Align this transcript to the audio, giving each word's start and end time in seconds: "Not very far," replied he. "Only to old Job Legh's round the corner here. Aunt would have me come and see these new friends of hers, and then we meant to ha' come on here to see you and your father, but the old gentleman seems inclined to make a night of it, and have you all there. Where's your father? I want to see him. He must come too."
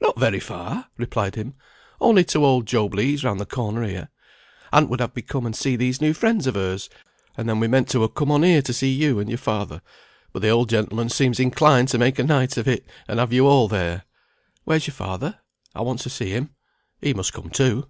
"Not 0.00 0.18
very 0.18 0.40
far," 0.40 0.86
replied 0.96 1.36
he. 1.36 1.52
"Only 2.00 2.24
to 2.24 2.44
old 2.44 2.66
Job 2.66 2.94
Legh's 2.96 3.22
round 3.22 3.38
the 3.38 3.46
corner 3.46 3.84
here. 3.84 4.08
Aunt 4.72 4.90
would 4.90 4.98
have 4.98 5.14
me 5.14 5.22
come 5.22 5.46
and 5.46 5.54
see 5.54 5.76
these 5.76 6.00
new 6.00 6.12
friends 6.12 6.48
of 6.48 6.56
hers, 6.56 6.90
and 7.36 7.48
then 7.48 7.60
we 7.60 7.68
meant 7.68 7.88
to 7.90 8.04
ha' 8.04 8.08
come 8.12 8.32
on 8.32 8.42
here 8.42 8.60
to 8.60 8.72
see 8.72 8.90
you 8.92 9.20
and 9.20 9.28
your 9.28 9.38
father, 9.38 9.80
but 10.32 10.42
the 10.42 10.48
old 10.48 10.68
gentleman 10.68 11.08
seems 11.10 11.38
inclined 11.38 11.86
to 11.90 11.96
make 11.98 12.18
a 12.18 12.24
night 12.24 12.56
of 12.56 12.66
it, 12.66 12.88
and 13.06 13.20
have 13.20 13.32
you 13.32 13.46
all 13.46 13.68
there. 13.68 14.02
Where's 14.64 14.88
your 14.88 14.94
father? 14.94 15.38
I 15.76 15.82
want 15.82 16.00
to 16.00 16.10
see 16.10 16.30
him. 16.30 16.50
He 17.00 17.14
must 17.14 17.32
come 17.32 17.48
too." 17.50 17.88